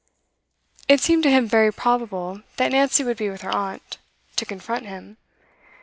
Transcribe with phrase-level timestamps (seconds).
[0.87, 3.99] It seemed to him very probable that Nancy would be with her aunt,
[4.35, 5.17] to confront him.